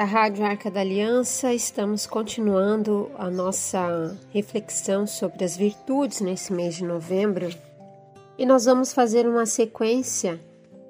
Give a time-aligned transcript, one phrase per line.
[0.00, 6.76] da Rádio Arca da Aliança, estamos continuando a nossa reflexão sobre as virtudes nesse mês
[6.76, 7.50] de novembro
[8.38, 10.40] e nós vamos fazer uma sequência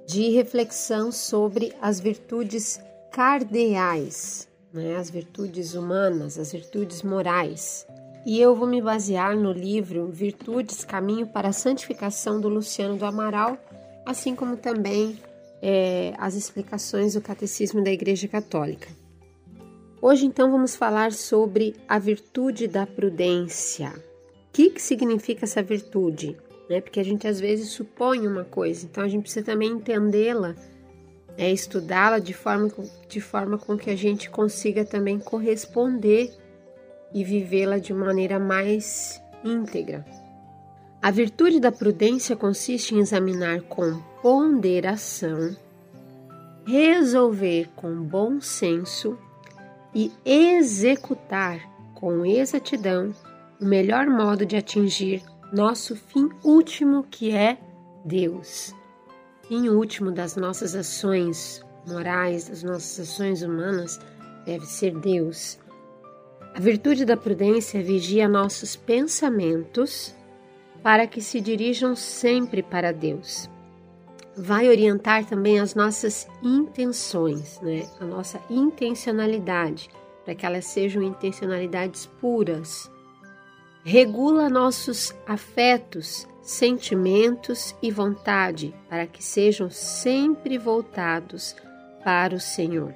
[0.07, 2.81] de reflexão sobre as virtudes
[3.11, 4.95] cardeais, né?
[4.97, 7.85] as virtudes humanas, as virtudes morais.
[8.25, 13.05] E eu vou me basear no livro Virtudes Caminho para a Santificação do Luciano do
[13.05, 13.59] Amaral,
[14.07, 15.19] assim como também
[15.61, 19.00] é, as explicações do Catecismo da Igreja Católica.
[20.03, 23.91] Hoje, então, vamos falar sobre a virtude da prudência.
[23.91, 26.39] O que, que significa essa virtude?
[26.71, 26.81] Né?
[26.81, 30.55] Porque a gente às vezes supõe uma coisa, então a gente precisa também entendê-la,
[31.37, 32.73] é, estudá-la de forma,
[33.11, 36.33] de forma com que a gente consiga também corresponder
[37.13, 40.03] e vivê-la de maneira mais íntegra.
[41.03, 45.55] A virtude da prudência consiste em examinar com ponderação,
[46.65, 49.19] resolver com bom senso
[49.95, 51.61] e executar
[51.95, 53.15] com exatidão
[53.61, 57.59] o melhor modo de atingir nosso fim último, que é
[58.05, 58.75] Deus.
[59.47, 63.99] Fim último das nossas ações morais, das nossas ações humanas,
[64.47, 65.59] deve ser Deus.
[66.55, 70.15] A virtude da prudência vigia nossos pensamentos
[70.83, 73.49] para que se dirijam sempre para Deus.
[74.43, 77.87] Vai orientar também as nossas intenções, né?
[78.01, 79.91] a nossa intencionalidade,
[80.25, 82.91] para que elas sejam intencionalidades puras.
[83.85, 91.55] Regula nossos afetos, sentimentos e vontade, para que sejam sempre voltados
[92.03, 92.95] para o Senhor.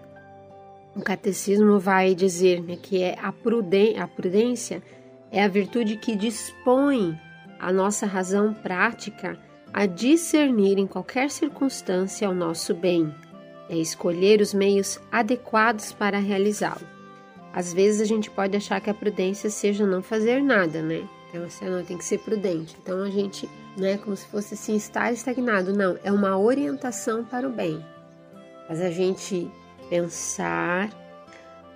[0.97, 4.83] O catecismo vai dizer né, que é a, a prudência
[5.31, 7.21] é a virtude que dispõe
[7.61, 9.39] a nossa razão prática
[9.75, 13.13] a discernir em qualquer circunstância o nosso bem,
[13.69, 16.87] é escolher os meios adequados para realizá-lo.
[17.53, 21.03] Às vezes a gente pode achar que a prudência seja não fazer nada, né?
[21.29, 22.77] Então você não tem que ser prudente.
[22.81, 27.25] Então a gente não é como se fosse assim estar estagnado, não, é uma orientação
[27.25, 27.85] para o bem.
[28.69, 29.51] Mas a gente
[29.91, 30.89] pensar,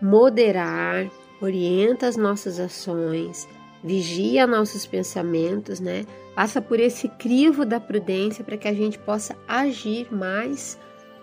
[0.00, 1.10] moderar,
[1.41, 3.48] orienta as nossas ações,
[3.82, 6.06] vigia nossos pensamentos, né?
[6.38, 10.78] Passa por esse crivo da prudência para que a gente possa agir mais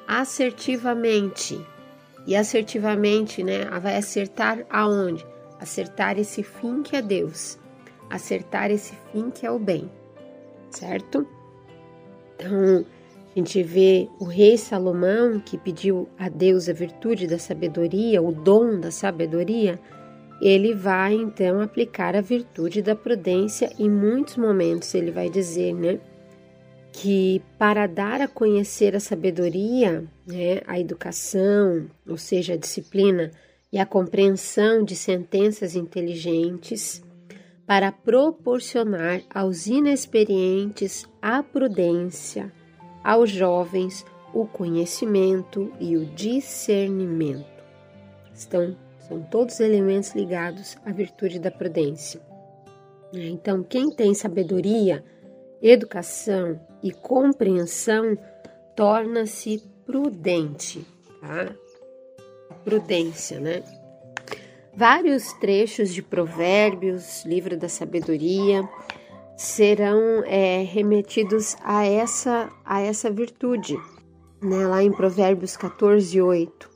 [0.06, 1.58] assertivamente.
[2.28, 3.64] E assertivamente, né?
[3.80, 5.26] Vai acertar aonde?
[5.58, 7.58] Acertar esse fim que é Deus.
[8.10, 9.90] Acertar esse fim que é o bem.
[10.70, 11.26] Certo?
[12.36, 12.86] Então,
[13.34, 18.34] a gente vê o rei Salomão que pediu a Deus a virtude da sabedoria, o
[18.34, 19.80] dom da sabedoria,
[20.42, 26.00] ele vai então aplicar a virtude da prudência em muitos momentos ele vai dizer, né,
[26.92, 33.32] que para dar a conhecer a sabedoria, né, a educação, ou seja, a disciplina
[33.72, 37.04] e a compreensão de sentenças inteligentes,
[37.68, 42.52] para proporcionar aos inexperientes a prudência,
[43.04, 47.46] aos jovens o conhecimento e o discernimento.
[48.34, 48.78] Estão
[49.08, 52.20] são todos elementos ligados à virtude da prudência.
[53.14, 55.04] Então, quem tem sabedoria,
[55.62, 58.18] educação e compreensão
[58.76, 60.86] torna-se prudente,
[61.22, 61.56] tá?
[62.64, 63.64] Prudência, né?
[64.74, 68.68] Vários trechos de Provérbios, livro da sabedoria,
[69.38, 73.78] serão é, remetidos a essa, a essa virtude.
[74.42, 74.68] Né?
[74.68, 76.75] Lá em Provérbios 14, 8.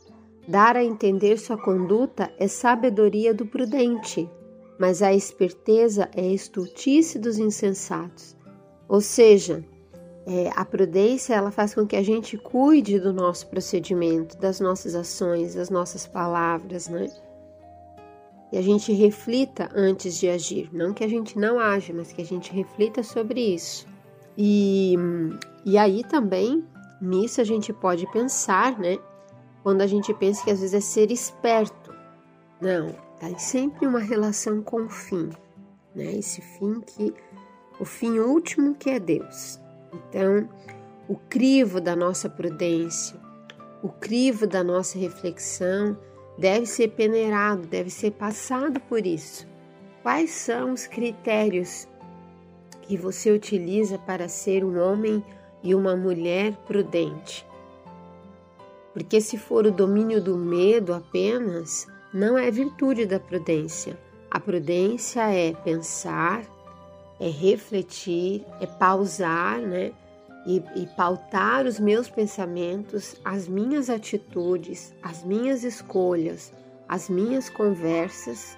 [0.49, 4.27] Dar a entender sua conduta é sabedoria do prudente,
[4.79, 8.35] mas a esperteza é estultice dos insensatos.
[8.87, 9.63] Ou seja,
[10.25, 14.95] é, a prudência ela faz com que a gente cuide do nosso procedimento, das nossas
[14.95, 17.07] ações, das nossas palavras, né?
[18.51, 20.67] E a gente reflita antes de agir.
[20.73, 23.85] Não que a gente não age, mas que a gente reflita sobre isso.
[24.35, 24.95] E,
[25.63, 26.65] e aí também,
[26.99, 28.97] nisso a gente pode pensar, né?
[29.63, 31.93] Quando a gente pensa que às vezes é ser esperto.
[32.61, 35.29] Não, tá sempre uma relação com o fim,
[35.95, 36.15] né?
[36.15, 37.13] Esse fim que
[37.79, 39.59] o fim último que é Deus.
[39.93, 40.49] Então,
[41.07, 43.19] o crivo da nossa prudência,
[43.81, 45.97] o crivo da nossa reflexão
[46.37, 49.47] deve ser peneirado, deve ser passado por isso.
[50.03, 51.87] Quais são os critérios
[52.81, 55.23] que você utiliza para ser um homem
[55.63, 57.45] e uma mulher prudente?
[58.93, 63.97] Porque se for o domínio do medo apenas, não é virtude da prudência.
[64.31, 66.43] A prudência é pensar,
[67.19, 69.91] é refletir, é pausar, né?
[70.45, 76.53] e, e pautar os meus pensamentos, as minhas atitudes, as minhas escolhas,
[76.87, 78.57] as minhas conversas,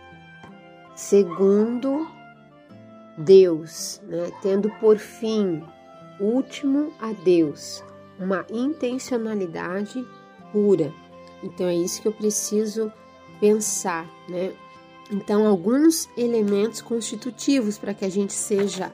[0.96, 2.08] segundo
[3.18, 4.32] Deus, né?
[4.42, 5.64] tendo por fim
[6.20, 7.84] último a Deus,
[8.20, 10.06] uma intencionalidade
[10.52, 10.94] pura.
[11.44, 12.92] Então é isso que eu preciso
[13.40, 14.54] pensar, né?
[15.12, 18.94] Então alguns elementos constitutivos para que a gente seja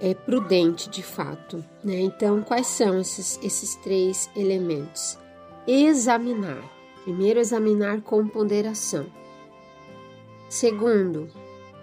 [0.00, 2.00] é, prudente de fato, né?
[2.00, 5.18] Então quais são esses, esses três elementos?
[5.66, 6.62] Examinar.
[7.04, 9.06] Primeiro, examinar com ponderação.
[10.48, 11.30] Segundo,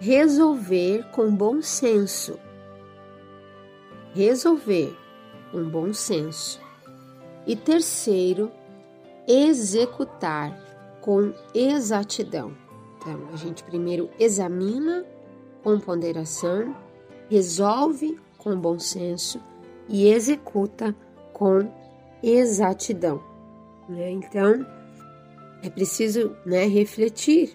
[0.00, 2.38] resolver com bom senso.
[4.14, 4.96] Resolver
[5.50, 6.60] com bom senso.
[7.46, 8.50] E terceiro,
[9.28, 10.58] executar
[11.02, 12.56] com exatidão.
[12.96, 15.04] Então, a gente primeiro examina
[15.62, 16.74] com ponderação,
[17.30, 19.40] resolve com bom senso
[19.88, 20.96] e executa
[21.32, 21.70] com
[22.22, 23.22] exatidão.
[23.88, 24.10] Né?
[24.10, 24.66] Então,
[25.62, 27.54] é preciso né, refletir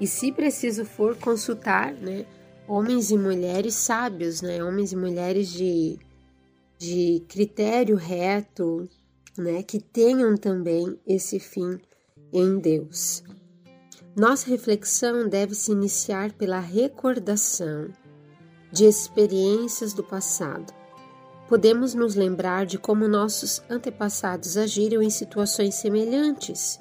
[0.00, 2.26] e, se preciso for, consultar né,
[2.68, 5.98] homens e mulheres sábios, né, homens e mulheres de,
[6.78, 8.88] de critério reto,
[9.36, 11.78] né, que tenham também esse fim
[12.32, 13.22] em Deus.
[14.16, 17.90] Nossa reflexão deve se iniciar pela recordação
[18.72, 20.72] de experiências do passado.
[21.48, 26.80] Podemos nos lembrar de como nossos antepassados agiram em situações semelhantes,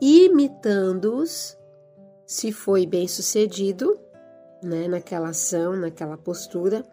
[0.00, 1.56] imitando-os,
[2.26, 3.98] se foi bem sucedido,
[4.62, 6.84] né, naquela ação, naquela postura,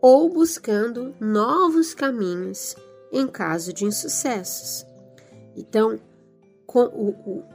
[0.00, 2.76] ou buscando novos caminhos
[3.12, 4.86] em caso de insucessos.
[5.56, 5.98] Então,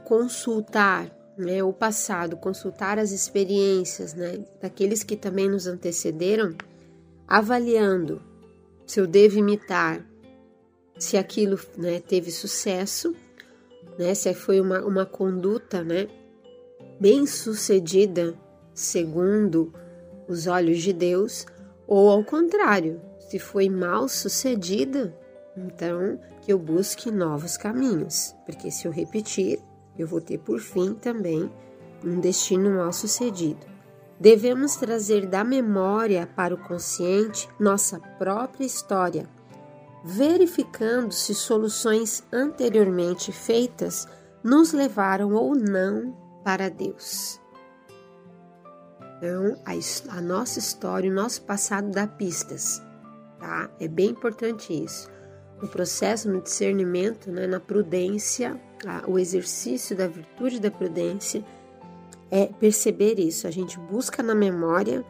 [0.04, 6.54] consultar né, o passado, consultar as experiências né, daqueles que também nos antecederam,
[7.26, 8.22] avaliando
[8.86, 10.04] se eu devo imitar,
[10.98, 13.14] se aquilo né, teve sucesso,
[13.98, 16.08] né, se foi uma, uma conduta né,
[17.00, 18.34] bem sucedida
[18.72, 19.72] segundo
[20.28, 21.46] os olhos de Deus,
[21.86, 25.16] ou ao contrário, se foi mal sucedida,
[25.56, 29.60] então que eu busque novos caminhos, porque se eu repetir,
[29.96, 31.50] eu vou ter por fim também
[32.04, 33.64] um destino mal sucedido.
[34.18, 39.28] Devemos trazer da memória para o consciente nossa própria história,
[40.04, 44.06] verificando se soluções anteriormente feitas
[44.42, 46.14] nos levaram ou não
[46.44, 47.40] para Deus.
[49.16, 52.82] Então, a, a nossa história, o nosso passado dá pistas,
[53.38, 53.70] tá?
[53.80, 55.13] É bem importante isso
[55.64, 61.42] no processo, no discernimento, né, na prudência, a, o exercício da virtude da prudência
[62.30, 63.46] é perceber isso.
[63.46, 65.02] A gente busca na memória,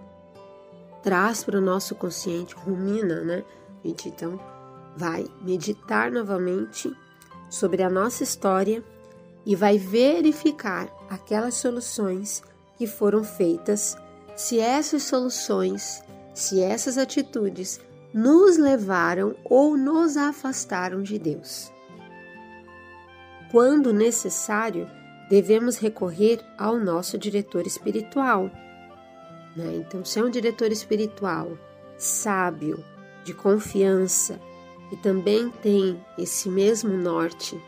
[1.03, 3.45] traz para o nosso consciente, rumina, né?
[3.83, 4.39] A gente então
[4.97, 6.95] vai meditar novamente
[7.51, 8.83] sobre a nossa história
[9.45, 12.45] e vai verificar aquelas soluções
[12.79, 13.97] que foram feitas,
[14.37, 16.01] se essas soluções,
[16.33, 17.81] se essas atitudes
[18.15, 21.73] nos levaram ou nos afastaram de Deus.
[23.51, 24.89] Quando necessário,
[25.29, 28.49] devemos recorrer ao nosso diretor espiritual.
[29.57, 29.77] Né?
[29.77, 31.59] Então, se é um diretor espiritual
[31.99, 32.85] sábio,
[33.25, 34.39] de confiança,
[34.93, 37.61] e também tem esse mesmo norte,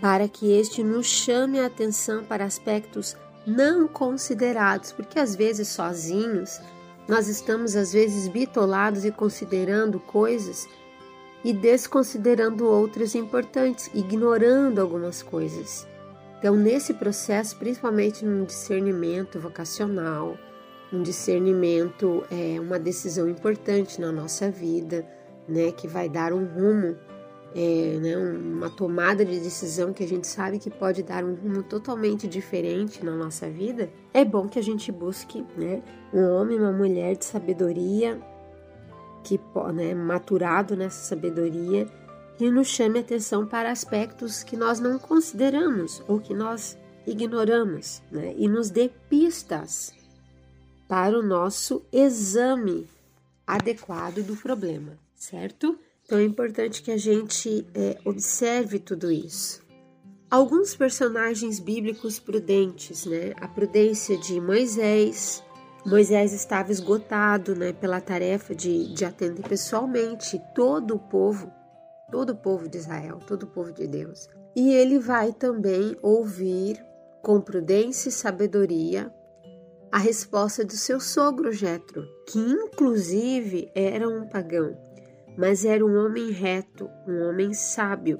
[0.00, 6.60] para que este nos chame a atenção para aspectos não considerados, porque às vezes sozinhos
[7.08, 10.68] nós estamos às vezes bitolados e considerando coisas
[11.42, 15.86] e desconsiderando outras importantes, ignorando algumas coisas.
[16.38, 20.36] Então, nesse processo, principalmente no discernimento vocacional,
[20.92, 25.06] um discernimento é uma decisão importante na nossa vida,
[25.48, 26.96] né, que vai dar um rumo
[27.54, 31.62] é, né, uma tomada de decisão que a gente sabe que pode dar um rumo
[31.62, 36.72] totalmente diferente na nossa vida, é bom que a gente busque né, um homem, uma
[36.72, 38.20] mulher de sabedoria,
[39.24, 39.40] que
[39.74, 41.88] né, maturado nessa sabedoria,
[42.36, 48.34] que nos chame atenção para aspectos que nós não consideramos ou que nós ignoramos, né,
[48.36, 49.94] e nos dê pistas
[50.86, 52.88] para o nosso exame
[53.46, 55.78] adequado do problema, certo?
[56.08, 59.60] Então é importante que a gente é, observe tudo isso.
[60.30, 63.34] Alguns personagens bíblicos prudentes, né?
[63.36, 65.44] A prudência de Moisés.
[65.84, 71.52] Moisés estava esgotado, né, pela tarefa de, de atender pessoalmente todo o povo,
[72.10, 74.30] todo o povo de Israel, todo o povo de Deus.
[74.56, 76.82] E ele vai também ouvir
[77.22, 79.12] com prudência e sabedoria
[79.92, 84.87] a resposta do seu sogro Jetro, que inclusive era um pagão
[85.38, 88.18] mas era um homem reto, um homem sábio,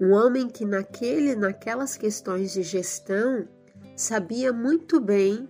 [0.00, 3.48] um homem que naquele, naquelas questões de gestão
[3.96, 5.48] sabia muito bem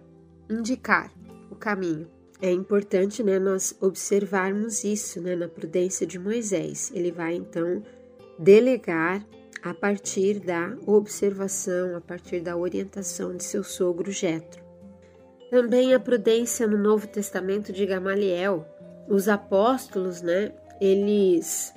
[0.49, 1.13] indicar
[1.51, 2.11] o caminho.
[2.41, 6.91] É importante né, nós observarmos isso né, na prudência de Moisés.
[6.95, 7.83] Ele vai então
[8.39, 9.25] delegar
[9.63, 14.63] a partir da observação, a partir da orientação de seu sogro Jetro.
[15.51, 18.67] Também a prudência no Novo Testamento de Gamaliel.
[19.09, 20.53] Os apóstolos, né,
[20.83, 21.73] eles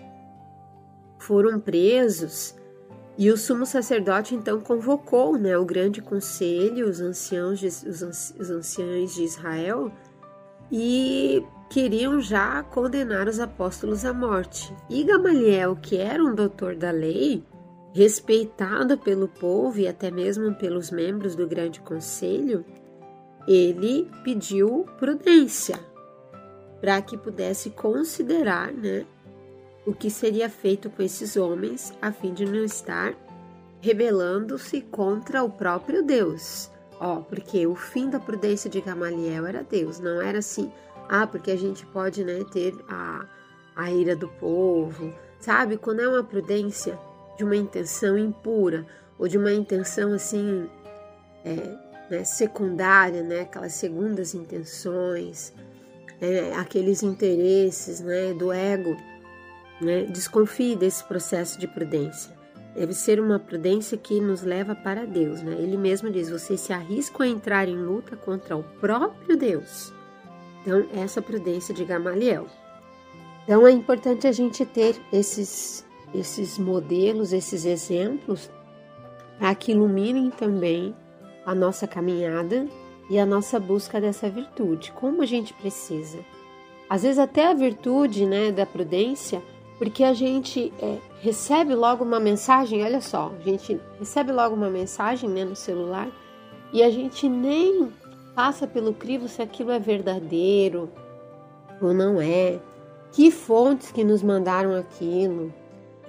[1.20, 2.56] foram presos
[3.16, 8.50] e o sumo sacerdote então convocou, né, o grande conselho, os anciãos, de, os, os
[8.50, 9.92] anciãos de Israel
[10.72, 14.76] e queriam já condenar os apóstolos à morte.
[14.90, 17.44] E Gamaliel, que era um doutor da lei,
[17.94, 22.66] respeitado pelo povo e até mesmo pelos membros do Grande Conselho,
[23.48, 25.80] ele pediu prudência
[26.86, 29.08] para que pudesse considerar né,
[29.88, 33.16] o que seria feito com esses homens a fim de não estar
[33.82, 36.70] rebelando-se contra o próprio Deus.
[37.00, 40.72] Ó, porque o fim da prudência de Gamaliel era Deus, não era assim,
[41.10, 43.26] ah, porque a gente pode né, ter a,
[43.76, 45.78] a ira do povo, sabe?
[45.78, 47.00] Quando é uma prudência
[47.36, 48.86] de uma intenção impura
[49.18, 50.70] ou de uma intenção assim
[51.44, 51.56] é,
[52.12, 55.52] né, secundária, né, aquelas segundas intenções,
[56.20, 58.96] né, aqueles interesses né, do ego,
[59.82, 62.36] né, desconfie desse processo de prudência.
[62.76, 65.42] Deve ser uma prudência que nos leva para Deus.
[65.42, 65.56] Né?
[65.60, 69.94] Ele mesmo diz: você se arrisca a entrar em luta contra o próprio Deus.
[70.62, 72.48] Então, essa prudência de Gamaliel.
[73.44, 78.50] Então, é importante a gente ter esses esses modelos, esses exemplos,
[79.38, 80.96] para que iluminem também
[81.46, 82.68] a nossa caminhada
[83.10, 84.92] e a nossa busca dessa virtude.
[84.94, 86.20] Como a gente precisa.
[86.90, 89.42] Às vezes até a virtude, né, da prudência,
[89.78, 94.70] porque a gente é, recebe logo uma mensagem, olha só, a gente recebe logo uma
[94.70, 96.10] mensagem, né, no celular
[96.72, 97.92] e a gente nem
[98.36, 100.90] passa pelo crivo se aquilo é verdadeiro
[101.82, 102.60] ou não é.
[103.12, 105.54] Que fontes que nos mandaram aquilo?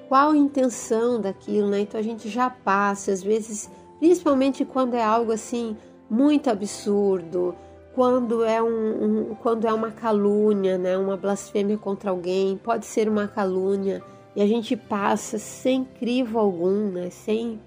[0.08, 1.80] qual a intenção daquilo, né?
[1.80, 5.76] Então a gente já passa, às vezes, principalmente quando é algo assim
[6.08, 7.54] muito absurdo,
[7.94, 10.98] quando é um, um, quando é uma calúnia, né?
[10.98, 14.02] Uma blasfêmia contra alguém, pode ser uma calúnia
[14.34, 17.08] e a gente passa sem crivo algum, né?
[17.10, 17.58] Sem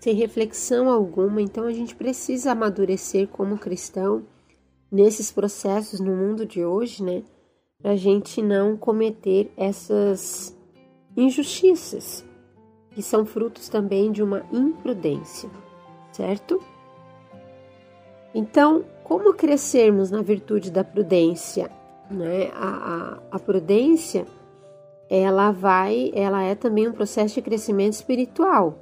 [0.00, 1.40] sem reflexão alguma.
[1.40, 4.24] Então a gente precisa amadurecer como cristão
[4.90, 7.22] nesses processos no mundo de hoje, né?
[7.80, 10.56] Para a gente não cometer essas
[11.16, 12.24] injustiças,
[12.90, 15.48] que são frutos também de uma imprudência,
[16.10, 16.60] certo?
[18.34, 21.70] Então, como crescermos na virtude da prudência?
[22.10, 22.50] Né?
[22.54, 24.26] A, a, a prudência,
[25.08, 28.78] ela vai, ela é também um processo de crescimento espiritual.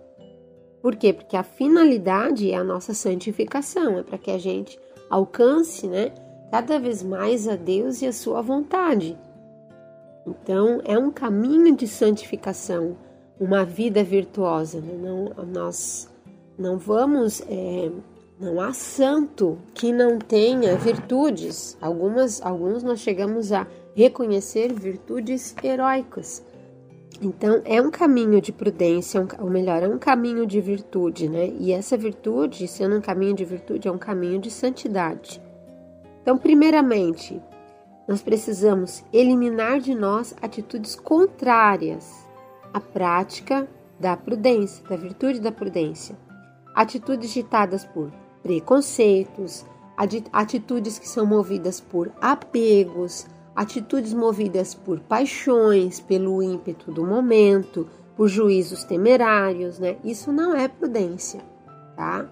[0.83, 1.13] Por quê?
[1.13, 4.79] Porque a finalidade é a nossa santificação, é para que a gente
[5.11, 6.13] alcance, né,
[6.51, 9.19] cada vez mais a Deus e a sua vontade.
[10.27, 12.97] Então, é um caminho de santificação,
[13.39, 14.81] uma vida virtuosa.
[14.81, 14.95] Né?
[15.01, 16.09] Não, nós
[16.59, 17.91] não vamos, é,
[18.39, 21.77] não há santo que não tenha virtudes.
[21.81, 26.45] Algumas, alguns nós chegamos a reconhecer virtudes heróicas.
[27.23, 31.49] Então, é um caminho de prudência, um, ou melhor, é um caminho de virtude, né?
[31.59, 35.41] E essa virtude, sendo um caminho de virtude, é um caminho de santidade.
[36.21, 37.41] Então, primeiramente,
[38.07, 42.13] nós precisamos eliminar de nós atitudes contrárias
[42.75, 43.67] à prática
[43.99, 46.15] da prudência, da virtude da prudência.
[46.75, 48.13] Atitudes ditadas por
[48.47, 49.67] preconceitos,
[50.33, 53.27] atitudes que são movidas por apegos,
[53.57, 59.97] atitudes movidas por paixões, pelo ímpeto do momento, por juízos temerários, né?
[60.05, 61.41] Isso não é prudência,
[61.97, 62.25] tá?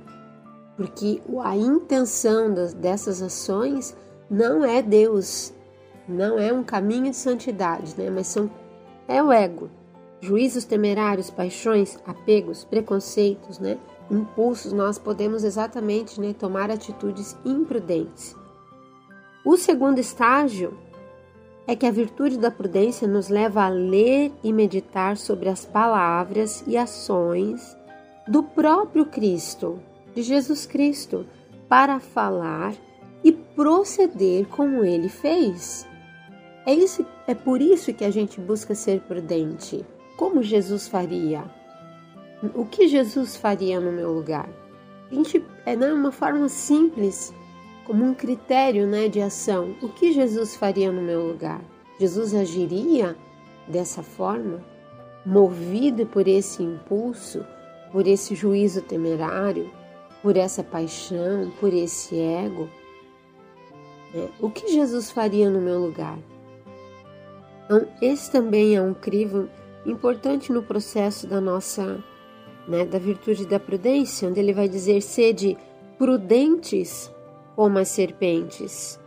[0.76, 3.97] Porque a intenção dessas ações
[4.30, 5.52] não é Deus,
[6.06, 8.09] não é um caminho de santidade, né?
[8.09, 8.49] mas são,
[9.09, 9.68] é o ego.
[10.25, 13.76] Juízos temerários, paixões, apegos, preconceitos, né?
[14.11, 18.35] impulsos, nós podemos exatamente né, tomar atitudes imprudentes.
[19.45, 20.78] O segundo estágio
[21.66, 26.64] é que a virtude da prudência nos leva a ler e meditar sobre as palavras
[26.66, 27.76] e ações
[28.26, 29.78] do próprio Cristo,
[30.14, 31.26] de Jesus Cristo,
[31.69, 32.73] para falar
[33.23, 35.87] e proceder como ele fez.
[36.64, 39.85] É, isso, é por isso que a gente busca ser prudente.
[40.16, 41.44] Como Jesus faria?
[42.54, 44.49] O que Jesus faria no meu lugar?
[45.11, 47.35] A gente é né, uma forma simples,
[47.85, 49.75] como um critério né, de ação.
[49.83, 51.61] O que Jesus faria no meu lugar?
[51.99, 53.16] Jesus agiria
[53.68, 54.62] dessa forma,
[55.25, 57.44] movido por esse impulso,
[57.90, 59.71] por esse juízo temerário,
[60.23, 62.68] por essa paixão, por esse ego,
[64.12, 64.28] né?
[64.40, 66.18] o que Jesus faria no meu lugar?
[67.64, 69.49] Então, esse também é um crivo
[69.87, 72.03] importante no processo da nossa,
[72.67, 75.57] né, da virtude da prudência, onde ele vai dizer: sede
[75.99, 77.12] prudentes
[77.55, 78.99] como as serpentes,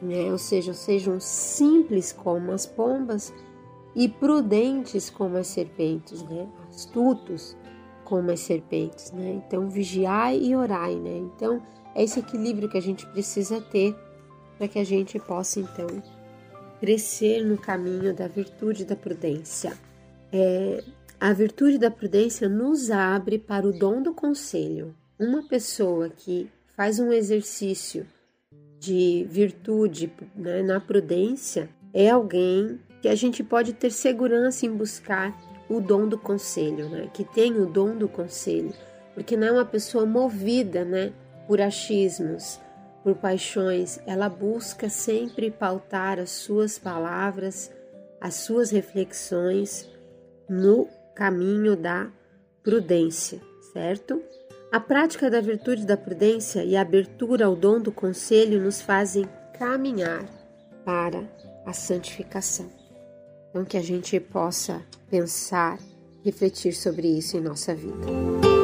[0.00, 0.30] né?
[0.30, 3.32] ou seja, sejam simples como as pombas
[3.94, 6.46] e prudentes como as serpentes, né?
[6.68, 7.56] astutos
[8.04, 9.10] como as serpentes.
[9.12, 9.40] Né?
[9.46, 10.96] Então, vigiai e orai.
[10.96, 11.18] Né?
[11.18, 11.62] Então,
[11.94, 13.96] é esse equilíbrio que a gente precisa ter
[14.58, 15.86] para que a gente possa, então,
[16.78, 19.76] crescer no caminho da virtude da prudência.
[20.36, 20.82] É,
[21.20, 24.92] a virtude da prudência nos abre para o dom do conselho.
[25.16, 28.04] Uma pessoa que faz um exercício
[28.80, 35.40] de virtude né, na prudência é alguém que a gente pode ter segurança em buscar
[35.68, 37.08] o dom do conselho, né?
[37.14, 38.74] que tem o dom do conselho,
[39.14, 41.12] porque não é uma pessoa movida né,
[41.46, 42.58] por achismos,
[43.04, 47.70] por paixões, ela busca sempre pautar as suas palavras,
[48.20, 49.93] as suas reflexões
[50.48, 52.10] no caminho da
[52.62, 53.40] prudência,
[53.72, 54.22] certo?
[54.72, 59.28] A prática da virtude da prudência e a abertura ao dom do conselho nos fazem
[59.56, 60.24] caminhar
[60.84, 61.22] para
[61.64, 62.66] a santificação.
[63.50, 65.78] Então, que a gente possa pensar,
[66.24, 68.63] refletir sobre isso em nossa vida.